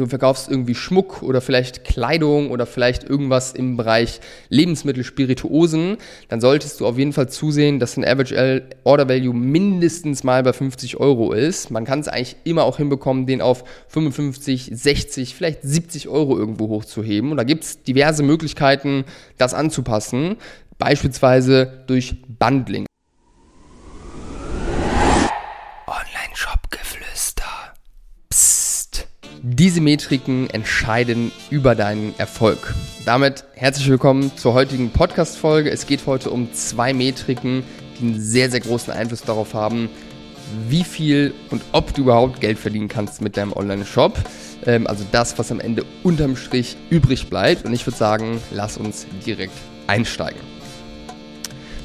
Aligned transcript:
du 0.00 0.06
verkaufst 0.06 0.50
irgendwie 0.50 0.74
Schmuck 0.74 1.22
oder 1.22 1.40
vielleicht 1.40 1.84
Kleidung 1.84 2.50
oder 2.50 2.66
vielleicht 2.66 3.04
irgendwas 3.04 3.52
im 3.52 3.76
Bereich 3.76 4.20
Lebensmittel, 4.48 5.04
Spirituosen, 5.04 5.96
dann 6.28 6.40
solltest 6.40 6.80
du 6.80 6.86
auf 6.86 6.98
jeden 6.98 7.12
Fall 7.12 7.28
zusehen, 7.28 7.78
dass 7.78 7.96
ein 7.96 8.04
Average 8.04 8.62
Order 8.84 9.08
Value 9.08 9.34
mindestens 9.34 10.24
mal 10.24 10.42
bei 10.42 10.52
50 10.52 10.98
Euro 10.98 11.32
ist. 11.32 11.70
Man 11.70 11.84
kann 11.84 12.00
es 12.00 12.08
eigentlich 12.08 12.36
immer 12.44 12.64
auch 12.64 12.76
hinbekommen, 12.76 13.26
den 13.26 13.40
auf 13.40 13.64
55, 13.88 14.70
60, 14.72 15.34
vielleicht 15.34 15.62
70 15.62 16.08
Euro 16.08 16.38
irgendwo 16.38 16.68
hochzuheben. 16.68 17.30
Und 17.30 17.36
da 17.36 17.44
gibt 17.44 17.64
es 17.64 17.82
diverse 17.82 18.22
Möglichkeiten, 18.22 19.04
das 19.38 19.54
anzupassen, 19.54 20.36
beispielsweise 20.78 21.84
durch 21.86 22.16
Bundling. 22.38 22.86
Diese 29.66 29.80
Metriken 29.80 30.48
entscheiden 30.50 31.32
über 31.50 31.74
deinen 31.74 32.14
Erfolg. 32.18 32.72
Damit 33.04 33.42
herzlich 33.54 33.90
willkommen 33.90 34.30
zur 34.36 34.54
heutigen 34.54 34.90
Podcast-Folge. 34.90 35.72
Es 35.72 35.88
geht 35.88 36.06
heute 36.06 36.30
um 36.30 36.52
zwei 36.52 36.94
Metriken, 36.94 37.64
die 37.98 38.04
einen 38.04 38.20
sehr, 38.20 38.48
sehr 38.48 38.60
großen 38.60 38.92
Einfluss 38.92 39.22
darauf 39.22 39.54
haben, 39.54 39.88
wie 40.68 40.84
viel 40.84 41.34
und 41.50 41.62
ob 41.72 41.92
du 41.92 42.02
überhaupt 42.02 42.40
Geld 42.40 42.60
verdienen 42.60 42.86
kannst 42.86 43.20
mit 43.22 43.36
deinem 43.36 43.52
Online-Shop. 43.52 44.16
Ähm, 44.66 44.86
also 44.86 45.04
das, 45.10 45.36
was 45.36 45.50
am 45.50 45.58
Ende 45.58 45.84
unterm 46.04 46.36
Strich 46.36 46.76
übrig 46.88 47.28
bleibt. 47.28 47.64
Und 47.64 47.72
ich 47.72 47.84
würde 47.84 47.98
sagen, 47.98 48.40
lass 48.52 48.76
uns 48.76 49.04
direkt 49.26 49.58
einsteigen. 49.88 50.42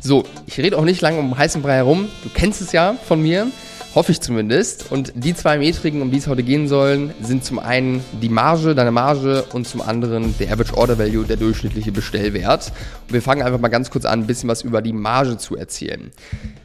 So, 0.01 0.25
ich 0.45 0.59
rede 0.59 0.77
auch 0.77 0.85
nicht 0.85 1.01
lange 1.01 1.17
um 1.17 1.35
heißen 1.35 1.63
Brei 1.63 1.77
herum. 1.77 2.09
Du 2.21 2.29
kennst 2.31 2.61
es 2.61 2.73
ja 2.73 2.93
von 3.07 3.23
mir. 3.23 3.47
Hoffe 3.93 4.13
ich 4.13 4.21
zumindest. 4.21 4.89
Und 4.89 5.11
die 5.15 5.33
zwei 5.33 5.57
Metriken, 5.57 6.01
um 6.01 6.11
die 6.11 6.17
es 6.17 6.27
heute 6.27 6.43
gehen 6.43 6.69
sollen, 6.69 7.13
sind 7.21 7.43
zum 7.43 7.59
einen 7.59 8.01
die 8.21 8.29
Marge, 8.29 8.73
deine 8.73 8.91
Marge 8.91 9.43
und 9.51 9.67
zum 9.67 9.81
anderen 9.81 10.33
der 10.37 10.51
Average 10.53 10.77
Order 10.77 10.97
Value, 10.97 11.25
der 11.25 11.35
durchschnittliche 11.35 11.91
Bestellwert. 11.91 12.71
Und 13.07 13.13
wir 13.13 13.21
fangen 13.21 13.41
einfach 13.41 13.59
mal 13.59 13.67
ganz 13.67 13.89
kurz 13.89 14.05
an, 14.05 14.21
ein 14.21 14.27
bisschen 14.27 14.47
was 14.47 14.61
über 14.61 14.81
die 14.81 14.93
Marge 14.93 15.37
zu 15.37 15.57
erzählen. 15.57 16.11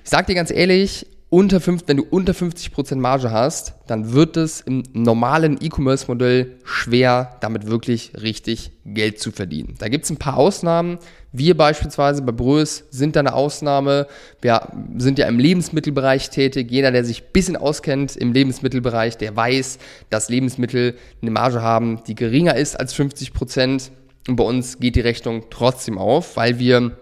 Ich 0.04 0.10
sag 0.10 0.28
dir 0.28 0.36
ganz 0.36 0.52
ehrlich, 0.52 1.06
unter 1.28 1.60
5, 1.60 1.82
wenn 1.86 1.96
du 1.96 2.04
unter 2.04 2.32
50% 2.32 2.96
Marge 2.96 3.32
hast, 3.32 3.74
dann 3.88 4.12
wird 4.12 4.36
es 4.36 4.60
im 4.60 4.84
normalen 4.92 5.58
E-Commerce-Modell 5.60 6.58
schwer, 6.62 7.36
damit 7.40 7.66
wirklich 7.66 8.12
richtig 8.20 8.70
Geld 8.84 9.18
zu 9.18 9.32
verdienen. 9.32 9.74
Da 9.78 9.88
gibt 9.88 10.04
es 10.04 10.10
ein 10.10 10.18
paar 10.18 10.36
Ausnahmen. 10.36 10.98
Wir 11.32 11.56
beispielsweise 11.56 12.22
bei 12.22 12.30
Brös 12.30 12.84
sind 12.90 13.16
da 13.16 13.20
eine 13.20 13.34
Ausnahme. 13.34 14.06
Wir 14.40 14.68
sind 14.98 15.18
ja 15.18 15.26
im 15.26 15.40
Lebensmittelbereich 15.40 16.30
tätig. 16.30 16.70
Jeder, 16.70 16.92
der 16.92 17.04
sich 17.04 17.22
ein 17.22 17.32
bisschen 17.32 17.56
auskennt 17.56 18.16
im 18.16 18.32
Lebensmittelbereich, 18.32 19.18
der 19.18 19.34
weiß, 19.34 19.78
dass 20.10 20.28
Lebensmittel 20.28 20.94
eine 21.20 21.30
Marge 21.32 21.60
haben, 21.60 22.04
die 22.06 22.14
geringer 22.14 22.54
ist 22.54 22.78
als 22.78 22.94
50%. 22.94 23.90
Und 24.28 24.36
bei 24.36 24.44
uns 24.44 24.78
geht 24.78 24.94
die 24.94 25.00
Rechnung 25.00 25.44
trotzdem 25.50 25.98
auf, 25.98 26.36
weil 26.36 26.60
wir 26.60 26.96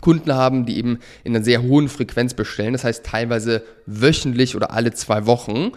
Kunden 0.00 0.34
haben, 0.34 0.66
die 0.66 0.78
eben 0.78 0.98
in 1.24 1.34
einer 1.34 1.44
sehr 1.44 1.62
hohen 1.62 1.88
Frequenz 1.88 2.34
bestellen, 2.34 2.72
das 2.72 2.84
heißt 2.84 3.04
teilweise 3.04 3.62
wöchentlich 3.86 4.56
oder 4.56 4.72
alle 4.72 4.92
zwei 4.92 5.26
Wochen. 5.26 5.72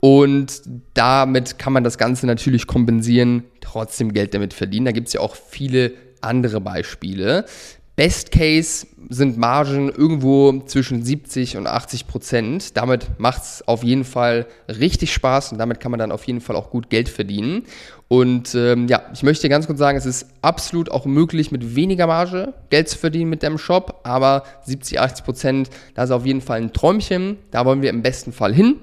Und 0.00 0.62
damit 0.92 1.58
kann 1.58 1.72
man 1.72 1.84
das 1.84 1.96
Ganze 1.96 2.26
natürlich 2.26 2.66
kompensieren, 2.66 3.44
trotzdem 3.60 4.12
Geld 4.12 4.34
damit 4.34 4.52
verdienen. 4.52 4.84
Da 4.86 4.92
gibt 4.92 5.08
es 5.08 5.14
ja 5.14 5.20
auch 5.20 5.34
viele 5.34 5.92
andere 6.20 6.60
Beispiele. 6.60 7.46
Best 7.96 8.32
Case 8.32 8.88
sind 9.08 9.38
Margen 9.38 9.88
irgendwo 9.88 10.60
zwischen 10.66 11.04
70 11.04 11.56
und 11.56 11.68
80 11.68 12.08
Prozent. 12.08 12.76
Damit 12.76 13.06
macht 13.18 13.42
es 13.42 13.68
auf 13.68 13.84
jeden 13.84 14.04
Fall 14.04 14.46
richtig 14.68 15.12
Spaß 15.12 15.52
und 15.52 15.58
damit 15.58 15.78
kann 15.78 15.92
man 15.92 16.00
dann 16.00 16.10
auf 16.10 16.24
jeden 16.24 16.40
Fall 16.40 16.56
auch 16.56 16.70
gut 16.70 16.90
Geld 16.90 17.08
verdienen. 17.08 17.62
Und 18.08 18.54
ähm, 18.56 18.88
ja, 18.88 19.02
ich 19.12 19.22
möchte 19.22 19.48
ganz 19.48 19.68
kurz 19.68 19.78
sagen, 19.78 19.96
es 19.96 20.06
ist 20.06 20.26
absolut 20.42 20.90
auch 20.90 21.04
möglich, 21.04 21.52
mit 21.52 21.76
weniger 21.76 22.08
Marge 22.08 22.54
Geld 22.68 22.88
zu 22.88 22.98
verdienen 22.98 23.30
mit 23.30 23.44
dem 23.44 23.58
Shop, 23.58 24.00
aber 24.02 24.42
70, 24.64 24.98
80 24.98 25.24
Prozent, 25.24 25.70
das 25.94 26.06
ist 26.06 26.16
auf 26.16 26.26
jeden 26.26 26.40
Fall 26.40 26.60
ein 26.60 26.72
Träumchen. 26.72 27.38
Da 27.52 27.64
wollen 27.64 27.82
wir 27.82 27.90
im 27.90 28.02
besten 28.02 28.32
Fall 28.32 28.52
hin. 28.52 28.76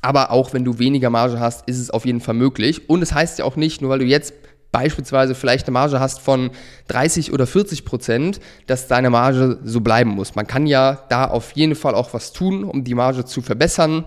Aber 0.00 0.30
auch 0.30 0.52
wenn 0.52 0.64
du 0.64 0.78
weniger 0.78 1.10
Marge 1.10 1.40
hast, 1.40 1.68
ist 1.68 1.78
es 1.78 1.90
auf 1.90 2.04
jeden 2.04 2.20
Fall 2.20 2.34
möglich. 2.34 2.88
Und 2.88 3.02
es 3.02 3.10
das 3.10 3.18
heißt 3.18 3.38
ja 3.38 3.44
auch 3.44 3.56
nicht, 3.56 3.80
nur 3.80 3.90
weil 3.90 4.00
du 4.00 4.04
jetzt 4.04 4.34
beispielsweise 4.74 5.36
vielleicht 5.36 5.68
eine 5.68 5.74
Marge 5.74 6.00
hast 6.00 6.18
von 6.18 6.50
30 6.88 7.32
oder 7.32 7.46
40 7.46 7.84
Prozent, 7.84 8.40
dass 8.66 8.88
deine 8.88 9.08
Marge 9.08 9.60
so 9.62 9.80
bleiben 9.80 10.10
muss. 10.10 10.34
Man 10.34 10.48
kann 10.48 10.66
ja 10.66 11.04
da 11.08 11.26
auf 11.26 11.52
jeden 11.52 11.76
Fall 11.76 11.94
auch 11.94 12.12
was 12.12 12.32
tun, 12.32 12.64
um 12.64 12.82
die 12.82 12.94
Marge 12.94 13.24
zu 13.24 13.40
verbessern. 13.40 14.04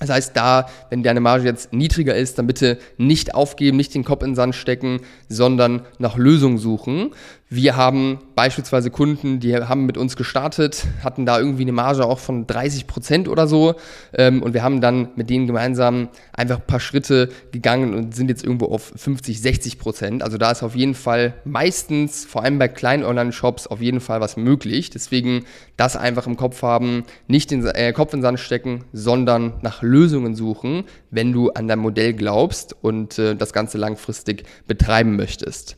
Das 0.00 0.08
heißt, 0.08 0.34
da, 0.34 0.66
wenn 0.88 1.02
deine 1.02 1.20
Marge 1.20 1.44
jetzt 1.44 1.74
niedriger 1.74 2.14
ist, 2.14 2.38
dann 2.38 2.46
bitte 2.46 2.78
nicht 2.96 3.34
aufgeben, 3.34 3.76
nicht 3.76 3.94
den 3.94 4.02
Kopf 4.02 4.22
in 4.22 4.30
den 4.30 4.34
Sand 4.34 4.54
stecken, 4.54 5.00
sondern 5.28 5.82
nach 5.98 6.16
Lösungen 6.16 6.56
suchen. 6.56 7.10
Wir 7.50 7.76
haben 7.76 8.18
beispielsweise 8.42 8.90
Kunden, 8.90 9.38
die 9.38 9.56
haben 9.56 9.86
mit 9.86 9.96
uns 9.96 10.16
gestartet, 10.16 10.88
hatten 11.04 11.24
da 11.26 11.38
irgendwie 11.38 11.62
eine 11.62 11.70
Marge 11.70 12.04
auch 12.04 12.18
von 12.18 12.44
30 12.48 12.88
Prozent 12.88 13.28
oder 13.28 13.46
so. 13.46 13.76
Ähm, 14.12 14.42
und 14.42 14.52
wir 14.52 14.64
haben 14.64 14.80
dann 14.80 15.10
mit 15.14 15.30
denen 15.30 15.46
gemeinsam 15.46 16.08
einfach 16.32 16.56
ein 16.56 16.66
paar 16.66 16.80
Schritte 16.80 17.28
gegangen 17.52 17.94
und 17.94 18.16
sind 18.16 18.28
jetzt 18.30 18.42
irgendwo 18.42 18.64
auf 18.66 18.94
50, 18.96 19.40
60 19.40 19.78
Prozent. 19.78 20.24
Also 20.24 20.38
da 20.38 20.50
ist 20.50 20.64
auf 20.64 20.74
jeden 20.74 20.96
Fall 20.96 21.34
meistens, 21.44 22.24
vor 22.24 22.42
allem 22.42 22.58
bei 22.58 22.66
kleinen 22.66 23.04
Online-Shops, 23.04 23.68
auf 23.68 23.80
jeden 23.80 24.00
Fall 24.00 24.20
was 24.20 24.36
möglich. 24.36 24.90
Deswegen 24.90 25.44
das 25.76 25.96
einfach 25.96 26.26
im 26.26 26.36
Kopf 26.36 26.62
haben, 26.62 27.04
nicht 27.28 27.52
den 27.52 27.64
äh, 27.64 27.92
Kopf 27.92 28.12
in 28.12 28.18
den 28.18 28.22
Sand 28.22 28.40
stecken, 28.40 28.86
sondern 28.92 29.52
nach 29.62 29.82
Lösungen 29.82 30.34
suchen, 30.34 30.82
wenn 31.12 31.32
du 31.32 31.50
an 31.50 31.68
dein 31.68 31.78
Modell 31.78 32.12
glaubst 32.12 32.74
und 32.82 33.20
äh, 33.20 33.36
das 33.36 33.52
Ganze 33.52 33.78
langfristig 33.78 34.42
betreiben 34.66 35.14
möchtest. 35.14 35.76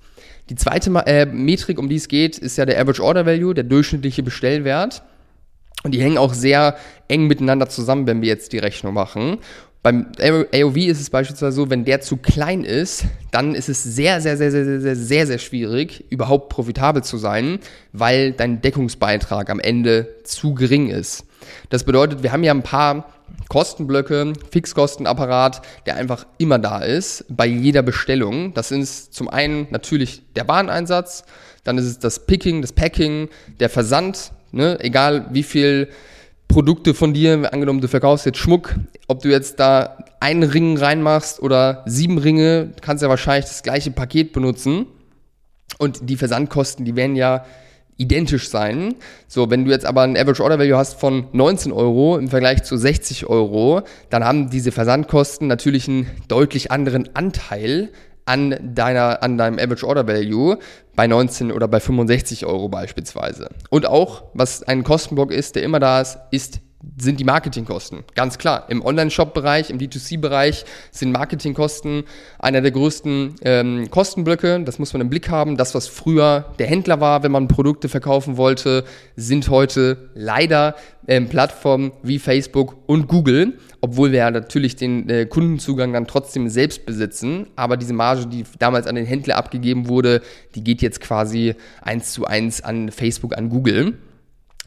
Die 0.50 0.56
zweite 0.56 0.90
äh, 1.06 1.26
Metrik, 1.26 1.78
um 1.78 1.88
die 1.88 1.96
es 1.96 2.08
geht, 2.08 2.38
ist 2.38 2.58
ja 2.58 2.66
der 2.66 2.80
Average 2.80 3.02
Order 3.02 3.24
Value, 3.24 3.54
der 3.54 3.64
durchschnittliche 3.64 4.22
Bestellwert. 4.22 5.02
Und 5.84 5.92
die 5.92 6.00
hängen 6.00 6.18
auch 6.18 6.34
sehr 6.34 6.76
eng 7.08 7.26
miteinander 7.26 7.68
zusammen, 7.68 8.06
wenn 8.06 8.22
wir 8.22 8.28
jetzt 8.28 8.52
die 8.52 8.58
Rechnung 8.58 8.94
machen. 8.94 9.38
Beim 9.82 10.06
AOV 10.18 10.76
ist 10.78 11.00
es 11.02 11.10
beispielsweise 11.10 11.52
so, 11.52 11.68
wenn 11.68 11.84
der 11.84 12.00
zu 12.00 12.16
klein 12.16 12.64
ist, 12.64 13.04
dann 13.32 13.54
ist 13.54 13.68
es 13.68 13.82
sehr, 13.82 14.22
sehr, 14.22 14.38
sehr, 14.38 14.50
sehr, 14.50 14.80
sehr, 14.80 14.96
sehr, 14.96 15.26
sehr 15.26 15.38
schwierig, 15.38 16.06
überhaupt 16.08 16.48
profitabel 16.48 17.04
zu 17.04 17.18
sein, 17.18 17.58
weil 17.92 18.32
dein 18.32 18.62
Deckungsbeitrag 18.62 19.50
am 19.50 19.60
Ende 19.60 20.08
zu 20.24 20.54
gering 20.54 20.88
ist. 20.88 21.26
Das 21.68 21.84
bedeutet, 21.84 22.22
wir 22.22 22.32
haben 22.32 22.44
ja 22.44 22.54
ein 22.54 22.62
paar 22.62 23.13
Kostenblöcke, 23.48 24.32
Fixkostenapparat, 24.50 25.62
der 25.86 25.96
einfach 25.96 26.26
immer 26.38 26.58
da 26.58 26.78
ist 26.78 27.24
bei 27.28 27.46
jeder 27.46 27.82
Bestellung. 27.82 28.54
Das 28.54 28.70
ist 28.70 29.12
zum 29.14 29.28
einen 29.28 29.66
natürlich 29.70 30.22
der 30.34 30.48
Wareneinsatz, 30.48 31.24
dann 31.62 31.78
ist 31.78 31.86
es 31.86 31.98
das 31.98 32.26
Picking, 32.26 32.62
das 32.62 32.72
Packing, 32.72 33.28
der 33.60 33.70
Versand, 33.70 34.32
ne? 34.52 34.78
egal 34.80 35.26
wie 35.30 35.42
viel 35.42 35.88
Produkte 36.48 36.94
von 36.94 37.14
dir, 37.14 37.52
angenommen 37.52 37.80
du 37.80 37.88
verkaufst 37.88 38.26
jetzt 38.26 38.38
Schmuck, 38.38 38.74
ob 39.08 39.22
du 39.22 39.30
jetzt 39.30 39.58
da 39.60 39.98
einen 40.20 40.42
Ring 40.42 40.76
reinmachst 40.76 41.40
oder 41.40 41.82
sieben 41.86 42.18
Ringe, 42.18 42.72
kannst 42.80 43.02
ja 43.02 43.08
wahrscheinlich 43.08 43.46
das 43.46 43.62
gleiche 43.62 43.90
Paket 43.90 44.32
benutzen. 44.32 44.86
Und 45.78 46.08
die 46.08 46.16
Versandkosten, 46.16 46.84
die 46.84 46.94
werden 46.94 47.16
ja 47.16 47.44
identisch 47.96 48.48
sein. 48.48 48.96
So, 49.28 49.50
wenn 49.50 49.64
du 49.64 49.70
jetzt 49.70 49.86
aber 49.86 50.02
ein 50.02 50.16
Average 50.16 50.42
Order 50.42 50.58
Value 50.58 50.76
hast 50.76 50.98
von 50.98 51.28
19 51.32 51.72
Euro 51.72 52.18
im 52.18 52.28
Vergleich 52.28 52.62
zu 52.64 52.76
60 52.76 53.26
Euro, 53.26 53.82
dann 54.10 54.24
haben 54.24 54.50
diese 54.50 54.72
Versandkosten 54.72 55.46
natürlich 55.46 55.88
einen 55.88 56.10
deutlich 56.28 56.70
anderen 56.70 57.14
Anteil 57.14 57.90
an 58.26 58.56
deiner, 58.74 59.22
an 59.22 59.36
deinem 59.36 59.58
Average 59.58 59.86
Order 59.86 60.06
Value 60.06 60.58
bei 60.96 61.06
19 61.06 61.52
oder 61.52 61.68
bei 61.68 61.80
65 61.80 62.46
Euro 62.46 62.68
beispielsweise. 62.68 63.50
Und 63.70 63.86
auch, 63.86 64.24
was 64.34 64.62
ein 64.62 64.82
Kostenblock 64.82 65.30
ist, 65.30 65.56
der 65.56 65.62
immer 65.62 65.80
da 65.80 66.00
ist, 66.00 66.18
ist 66.30 66.60
sind 66.96 67.20
die 67.20 67.24
Marketingkosten. 67.24 68.04
Ganz 68.14 68.38
klar. 68.38 68.66
Im 68.68 68.84
Online-Shop-Bereich, 68.84 69.70
im 69.70 69.78
D2C-Bereich 69.78 70.64
sind 70.90 71.12
Marketingkosten 71.12 72.04
einer 72.38 72.60
der 72.60 72.70
größten 72.70 73.36
ähm, 73.42 73.90
Kostenblöcke. 73.90 74.60
Das 74.64 74.78
muss 74.78 74.92
man 74.92 75.02
im 75.02 75.10
Blick 75.10 75.28
haben. 75.28 75.56
Das, 75.56 75.74
was 75.74 75.86
früher 75.86 76.52
der 76.58 76.66
Händler 76.66 77.00
war, 77.00 77.22
wenn 77.22 77.32
man 77.32 77.48
Produkte 77.48 77.88
verkaufen 77.88 78.36
wollte, 78.36 78.84
sind 79.16 79.48
heute 79.48 80.10
leider 80.14 80.74
ähm, 81.06 81.28
Plattformen 81.28 81.92
wie 82.02 82.18
Facebook 82.18 82.76
und 82.86 83.08
Google, 83.08 83.58
obwohl 83.80 84.12
wir 84.12 84.20
ja 84.20 84.30
natürlich 84.30 84.76
den 84.76 85.08
äh, 85.08 85.26
Kundenzugang 85.26 85.92
dann 85.92 86.06
trotzdem 86.06 86.48
selbst 86.48 86.86
besitzen. 86.86 87.48
Aber 87.56 87.76
diese 87.76 87.92
Marge, 87.92 88.26
die 88.26 88.44
damals 88.58 88.86
an 88.86 88.94
den 88.94 89.06
Händler 89.06 89.36
abgegeben 89.36 89.88
wurde, 89.88 90.22
die 90.54 90.64
geht 90.64 90.82
jetzt 90.82 91.00
quasi 91.00 91.54
eins 91.82 92.12
zu 92.12 92.24
eins 92.24 92.62
an 92.62 92.90
Facebook, 92.90 93.36
an 93.36 93.48
Google. 93.48 93.98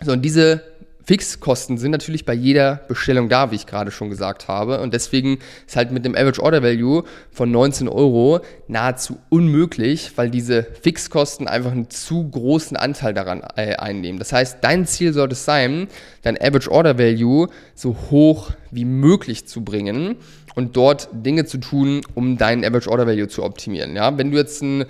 So, 0.03 0.11
und 0.11 0.23
diese 0.23 0.61
Fixkosten 1.07 1.77
sind 1.77 1.91
natürlich 1.91 2.25
bei 2.25 2.33
jeder 2.33 2.81
Bestellung 2.89 3.29
da, 3.29 3.49
wie 3.49 3.55
ich 3.55 3.65
gerade 3.65 3.91
schon 3.91 4.09
gesagt 4.09 4.49
habe. 4.49 4.81
Und 4.81 4.93
deswegen 4.93 5.39
ist 5.65 5.77
halt 5.77 5.93
mit 5.93 6.03
dem 6.03 6.15
Average 6.15 6.43
Order 6.43 6.61
Value 6.61 7.05
von 7.31 7.49
19 7.49 7.87
Euro 7.87 8.41
nahezu 8.67 9.17
unmöglich, 9.29 10.11
weil 10.17 10.29
diese 10.29 10.63
Fixkosten 10.81 11.47
einfach 11.47 11.71
einen 11.71 11.89
zu 11.89 12.29
großen 12.29 12.75
Anteil 12.75 13.13
daran 13.13 13.41
äh, 13.55 13.77
einnehmen. 13.77 14.19
Das 14.19 14.33
heißt, 14.33 14.57
dein 14.59 14.85
Ziel 14.85 15.13
sollte 15.13 15.31
es 15.31 15.45
sein, 15.45 15.87
dein 16.23 16.35
Average 16.41 16.69
Order 16.69 16.99
Value 16.99 17.47
so 17.73 17.95
hoch 18.11 18.51
wie 18.71 18.83
möglich 18.83 19.47
zu 19.47 19.63
bringen 19.63 20.17
und 20.55 20.75
dort 20.75 21.07
Dinge 21.13 21.45
zu 21.45 21.59
tun, 21.59 22.01
um 22.15 22.37
deinen 22.37 22.65
Average 22.65 22.91
Order 22.91 23.07
Value 23.07 23.29
zu 23.29 23.43
optimieren. 23.43 23.95
Ja, 23.95 24.17
wenn 24.17 24.31
du 24.31 24.37
jetzt 24.37 24.61
ein 24.61 24.83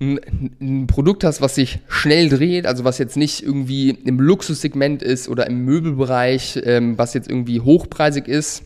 ein, 0.00 0.18
ein, 0.60 0.86
Produkt 0.86 1.24
hast, 1.24 1.40
was 1.40 1.54
sich 1.54 1.78
schnell 1.88 2.28
dreht, 2.28 2.66
also 2.66 2.84
was 2.84 2.98
jetzt 2.98 3.16
nicht 3.16 3.42
irgendwie 3.42 3.90
im 3.90 4.18
Luxussegment 4.18 5.02
ist 5.02 5.28
oder 5.28 5.46
im 5.46 5.64
Möbelbereich, 5.64 6.60
ähm, 6.64 6.96
was 6.96 7.14
jetzt 7.14 7.28
irgendwie 7.28 7.60
hochpreisig 7.60 8.26
ist, 8.26 8.64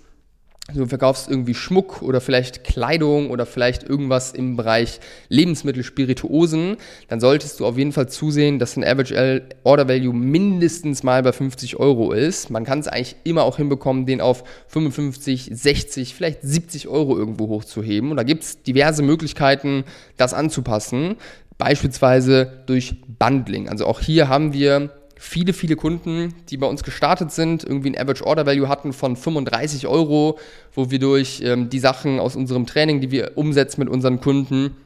Du 0.73 0.87
verkaufst 0.87 1.29
irgendwie 1.29 1.53
Schmuck 1.53 2.01
oder 2.01 2.23
vielleicht 2.23 2.65
Kleidung 2.65 3.31
oder 3.31 3.45
vielleicht 3.45 3.83
irgendwas 3.83 4.33
im 4.33 4.57
Bereich 4.57 4.99
Lebensmittel, 5.29 5.85
Spirituosen, 5.85 6.79
dann 7.09 7.21
solltest 7.21 7.61
du 7.61 7.67
auf 7.67 7.77
jeden 7.77 7.93
Fall 7.93 8.09
zusehen, 8.09 8.59
dass 8.59 8.75
ein 8.79 8.83
Average 8.83 9.43
Order 9.63 9.89
Value 9.89 10.15
mindestens 10.15 11.03
mal 11.03 11.23
bei 11.23 11.33
50 11.33 11.77
Euro 11.77 12.13
ist. 12.13 12.49
Man 12.49 12.65
kann 12.65 12.79
es 12.79 12.89
eigentlich 12.89 13.15
immer 13.25 13.43
auch 13.43 13.59
hinbekommen, 13.59 14.07
den 14.07 14.23
auf 14.23 14.43
55, 14.69 15.51
60, 15.53 16.15
vielleicht 16.15 16.41
70 16.41 16.89
Euro 16.89 17.19
irgendwo 17.19 17.49
hochzuheben. 17.49 18.11
Und 18.11 18.17
da 18.17 18.23
gibt 18.23 18.45
es 18.45 18.63
diverse 18.63 19.03
Möglichkeiten, 19.03 19.85
das 20.17 20.33
anzupassen. 20.33 21.17
Beispielsweise 21.59 22.65
durch 22.65 22.97
Bundling. 23.19 23.69
Also 23.69 23.85
auch 23.85 24.01
hier 24.01 24.31
haben 24.31 24.55
wir 24.55 24.91
viele, 25.17 25.53
viele 25.53 25.77
Kunden, 25.77 26.35
die 26.51 26.57
bei 26.57 26.67
uns 26.67 26.83
gestartet 26.83 27.33
sind, 27.33 27.65
irgendwie 27.65 27.91
ein 27.91 27.99
Average 27.99 28.27
Order 28.27 28.47
Value 28.47 28.69
hatten 28.69 28.93
von 28.93 29.17
35 29.17 29.87
Euro, 29.87 30.39
wo 30.75 30.91
wir 30.91 30.99
durch 30.99 31.41
ähm, 31.45 31.71
die 31.71 31.79
Sachen 31.79 32.21
aus 32.21 32.37
unserem 32.37 32.67
Training, 32.67 33.01
die 33.01 33.11
wir 33.11 33.33
umsetzen 33.37 33.81
mit 33.81 33.89
unseren 33.89 34.21
Kunden, 34.21 34.77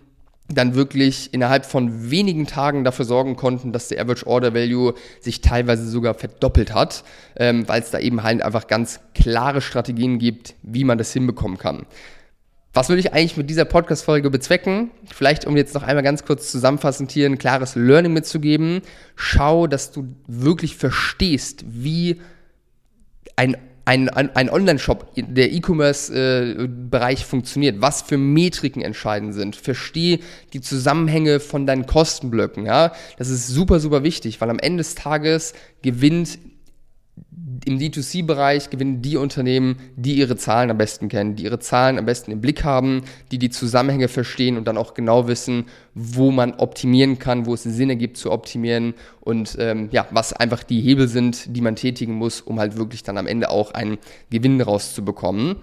dann 0.48 0.74
wirklich 0.74 1.34
innerhalb 1.34 1.66
von 1.66 2.10
wenigen 2.10 2.46
Tagen 2.46 2.82
dafür 2.82 3.04
sorgen 3.04 3.36
konnten, 3.36 3.72
dass 3.72 3.88
der 3.88 4.00
Average 4.00 4.26
Order 4.26 4.54
Value 4.54 4.94
sich 5.20 5.42
teilweise 5.42 5.86
sogar 5.88 6.14
verdoppelt 6.14 6.74
hat, 6.74 7.04
ähm, 7.36 7.68
weil 7.68 7.82
es 7.82 7.90
da 7.90 7.98
eben 7.98 8.22
halt 8.22 8.42
einfach 8.42 8.66
ganz 8.66 9.00
klare 9.14 9.60
Strategien 9.60 10.18
gibt, 10.18 10.54
wie 10.62 10.84
man 10.84 10.96
das 10.96 11.12
hinbekommen 11.12 11.58
kann. 11.58 11.84
Was 12.74 12.88
will 12.88 12.98
ich 12.98 13.12
eigentlich 13.12 13.36
mit 13.36 13.48
dieser 13.50 13.64
Podcast-Folge 13.64 14.30
bezwecken? 14.30 14.90
Vielleicht, 15.12 15.46
um 15.46 15.56
jetzt 15.56 15.74
noch 15.74 15.82
einmal 15.82 16.04
ganz 16.04 16.24
kurz 16.24 16.52
zusammenfassend 16.52 17.10
hier 17.10 17.26
ein 17.26 17.38
klares 17.38 17.74
Learning 17.74 18.12
mitzugeben. 18.12 18.82
Schau, 19.16 19.66
dass 19.66 19.90
du 19.90 20.14
wirklich 20.26 20.76
verstehst, 20.76 21.64
wie 21.66 22.20
ein 23.36 23.56
ein, 23.88 24.10
ein, 24.10 24.50
Online-Shop, 24.50 25.14
der 25.16 25.50
E-Commerce-Bereich 25.50 27.22
äh, 27.22 27.24
funktioniert, 27.24 27.80
was 27.80 28.02
für 28.02 28.18
Metriken 28.18 28.82
entscheidend 28.82 29.32
sind. 29.32 29.56
Verstehe 29.56 30.18
die 30.52 30.60
Zusammenhänge 30.60 31.40
von 31.40 31.66
deinen 31.66 31.86
Kostenblöcken. 31.86 32.66
Ja? 32.66 32.92
Das 33.16 33.30
ist 33.30 33.48
super, 33.48 33.80
super 33.80 34.02
wichtig, 34.02 34.42
weil 34.42 34.50
am 34.50 34.58
Ende 34.58 34.82
des 34.82 34.94
Tages 34.94 35.54
gewinnt 35.80 36.38
im 37.64 37.78
D2C-Bereich 37.78 38.70
gewinnen 38.70 39.02
die 39.02 39.16
Unternehmen, 39.16 39.76
die 39.96 40.14
ihre 40.14 40.36
Zahlen 40.36 40.70
am 40.70 40.78
besten 40.78 41.08
kennen, 41.08 41.36
die 41.36 41.44
ihre 41.44 41.58
Zahlen 41.58 41.98
am 41.98 42.06
besten 42.06 42.30
im 42.30 42.40
Blick 42.40 42.64
haben, 42.64 43.02
die 43.30 43.38
die 43.38 43.50
Zusammenhänge 43.50 44.08
verstehen 44.08 44.56
und 44.56 44.66
dann 44.66 44.76
auch 44.76 44.94
genau 44.94 45.28
wissen, 45.28 45.66
wo 45.94 46.30
man 46.30 46.54
optimieren 46.54 47.18
kann, 47.18 47.46
wo 47.46 47.54
es 47.54 47.64
Sinn 47.64 47.90
ergibt 47.90 48.16
zu 48.16 48.30
optimieren 48.30 48.94
und 49.20 49.56
ähm, 49.58 49.88
ja, 49.92 50.06
was 50.10 50.32
einfach 50.32 50.62
die 50.62 50.80
Hebel 50.80 51.08
sind, 51.08 51.56
die 51.56 51.60
man 51.60 51.76
tätigen 51.76 52.14
muss, 52.14 52.40
um 52.40 52.58
halt 52.60 52.76
wirklich 52.76 53.02
dann 53.02 53.18
am 53.18 53.26
Ende 53.26 53.50
auch 53.50 53.72
einen 53.72 53.98
Gewinn 54.30 54.60
rauszubekommen. 54.60 55.56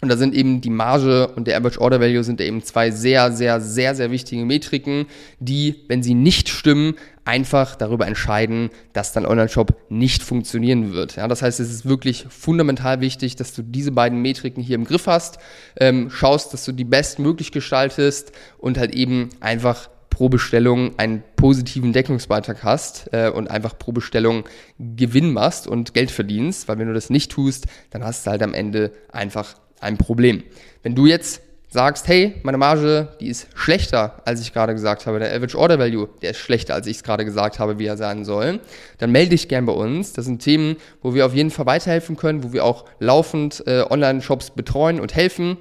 Und 0.00 0.08
da 0.08 0.16
sind 0.16 0.34
eben 0.34 0.60
die 0.60 0.70
Marge 0.70 1.28
und 1.28 1.46
der 1.46 1.56
Average 1.56 1.80
Order 1.80 2.00
Value 2.00 2.24
sind 2.24 2.40
eben 2.40 2.62
zwei 2.64 2.90
sehr, 2.90 3.30
sehr, 3.30 3.60
sehr, 3.60 3.94
sehr 3.94 4.10
wichtige 4.10 4.44
Metriken, 4.44 5.06
die, 5.38 5.76
wenn 5.86 6.02
sie 6.02 6.14
nicht 6.14 6.48
stimmen, 6.48 6.94
einfach 7.24 7.76
darüber 7.76 8.06
entscheiden, 8.06 8.70
dass 8.92 9.12
dein 9.12 9.26
Online-Shop 9.26 9.76
nicht 9.88 10.22
funktionieren 10.22 10.92
wird. 10.92 11.16
Ja, 11.16 11.28
das 11.28 11.42
heißt, 11.42 11.60
es 11.60 11.70
ist 11.70 11.86
wirklich 11.86 12.26
fundamental 12.28 13.00
wichtig, 13.00 13.36
dass 13.36 13.54
du 13.54 13.62
diese 13.62 13.92
beiden 13.92 14.20
Metriken 14.20 14.62
hier 14.62 14.74
im 14.74 14.84
Griff 14.84 15.06
hast, 15.06 15.38
ähm, 15.78 16.10
schaust, 16.10 16.52
dass 16.52 16.64
du 16.64 16.72
die 16.72 16.84
bestmöglich 16.84 17.52
gestaltest 17.52 18.32
und 18.58 18.78
halt 18.78 18.94
eben 18.94 19.30
einfach 19.40 19.88
pro 20.10 20.28
Bestellung 20.28 20.98
einen 20.98 21.22
positiven 21.36 21.92
Deckungsbeitrag 21.92 22.62
hast 22.62 23.08
äh, 23.12 23.30
und 23.30 23.50
einfach 23.50 23.78
pro 23.78 23.92
Bestellung 23.92 24.44
Gewinn 24.78 25.32
machst 25.32 25.66
und 25.66 25.94
Geld 25.94 26.10
verdienst, 26.10 26.68
weil 26.68 26.78
wenn 26.78 26.88
du 26.88 26.94
das 26.94 27.08
nicht 27.08 27.30
tust, 27.30 27.66
dann 27.90 28.04
hast 28.04 28.26
du 28.26 28.30
halt 28.30 28.42
am 28.42 28.52
Ende 28.52 28.92
einfach 29.10 29.54
ein 29.80 29.96
Problem. 29.96 30.42
Wenn 30.82 30.94
du 30.94 31.06
jetzt 31.06 31.40
sagst, 31.72 32.06
hey, 32.06 32.34
meine 32.42 32.58
Marge, 32.58 33.08
die 33.18 33.28
ist 33.28 33.48
schlechter, 33.54 34.20
als 34.26 34.42
ich 34.42 34.52
gerade 34.52 34.74
gesagt 34.74 35.06
habe, 35.06 35.18
der 35.18 35.34
Average 35.34 35.58
Order 35.58 35.78
Value, 35.78 36.08
der 36.20 36.32
ist 36.32 36.36
schlechter, 36.36 36.74
als 36.74 36.86
ich 36.86 36.98
es 36.98 37.02
gerade 37.02 37.24
gesagt 37.24 37.58
habe, 37.58 37.78
wie 37.78 37.86
er 37.86 37.96
sein 37.96 38.26
soll, 38.26 38.60
dann 38.98 39.10
melde 39.10 39.30
dich 39.30 39.48
gern 39.48 39.64
bei 39.64 39.72
uns. 39.72 40.12
Das 40.12 40.26
sind 40.26 40.42
Themen, 40.42 40.76
wo 41.00 41.14
wir 41.14 41.24
auf 41.24 41.34
jeden 41.34 41.50
Fall 41.50 41.64
weiterhelfen 41.64 42.16
können, 42.16 42.44
wo 42.44 42.52
wir 42.52 42.66
auch 42.66 42.84
laufend 42.98 43.66
äh, 43.66 43.84
Online-Shops 43.88 44.50
betreuen 44.50 45.00
und 45.00 45.14
helfen 45.14 45.56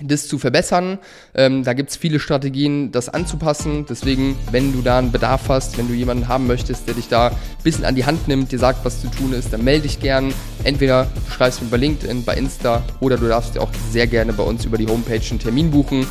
das 0.00 0.26
zu 0.26 0.38
verbessern. 0.38 0.98
Ähm, 1.34 1.64
da 1.64 1.74
gibt 1.74 1.90
es 1.90 1.96
viele 1.96 2.18
Strategien, 2.18 2.92
das 2.92 3.10
anzupassen. 3.10 3.84
Deswegen, 3.88 4.36
wenn 4.50 4.72
du 4.72 4.80
da 4.80 4.98
einen 4.98 5.12
Bedarf 5.12 5.48
hast, 5.48 5.76
wenn 5.76 5.86
du 5.86 5.92
jemanden 5.94 6.28
haben 6.28 6.46
möchtest, 6.46 6.86
der 6.86 6.94
dich 6.94 7.08
da 7.08 7.28
ein 7.28 7.36
bisschen 7.62 7.84
an 7.84 7.94
die 7.94 8.06
Hand 8.06 8.26
nimmt, 8.26 8.52
dir 8.52 8.58
sagt, 8.58 8.84
was 8.84 9.02
zu 9.02 9.08
tun 9.08 9.34
ist, 9.34 9.52
dann 9.52 9.62
melde 9.64 9.82
dich 9.82 10.00
gern. 10.00 10.32
Entweder 10.64 11.04
du 11.04 11.30
schreibst 11.30 11.62
mir 11.62 11.68
bei 11.68 11.76
LinkedIn, 11.76 12.24
bei 12.24 12.36
Insta 12.36 12.82
oder 13.00 13.18
du 13.18 13.28
darfst 13.28 13.54
dir 13.54 13.60
auch 13.60 13.70
sehr 13.90 14.06
gerne 14.06 14.32
bei 14.32 14.42
uns 14.42 14.64
über 14.64 14.78
die 14.78 14.86
Homepage 14.86 15.20
einen 15.30 15.38
Termin 15.38 15.70
buchen 15.70 16.06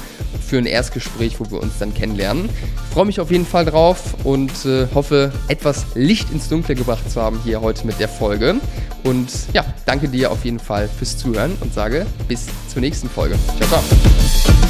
für 0.51 0.57
ein 0.57 0.65
Erstgespräch, 0.65 1.39
wo 1.39 1.49
wir 1.49 1.63
uns 1.63 1.79
dann 1.79 1.93
kennenlernen. 1.93 2.49
Ich 2.49 2.93
freue 2.93 3.05
mich 3.05 3.21
auf 3.21 3.31
jeden 3.31 3.45
Fall 3.45 3.63
drauf 3.63 4.15
und 4.25 4.51
äh, 4.65 4.85
hoffe, 4.93 5.31
etwas 5.47 5.85
Licht 5.95 6.29
ins 6.29 6.49
Dunkle 6.49 6.75
gebracht 6.75 7.09
zu 7.09 7.21
haben 7.21 7.39
hier 7.45 7.61
heute 7.61 7.87
mit 7.87 8.01
der 8.01 8.09
Folge. 8.09 8.55
Und 9.05 9.31
ja, 9.53 9.63
danke 9.85 10.09
dir 10.09 10.29
auf 10.29 10.43
jeden 10.43 10.59
Fall 10.59 10.89
fürs 10.89 11.17
Zuhören 11.17 11.53
und 11.61 11.73
sage 11.73 12.05
bis 12.27 12.47
zur 12.67 12.81
nächsten 12.81 13.09
Folge. 13.09 13.39
Ciao, 13.59 13.81
ciao. 13.81 14.60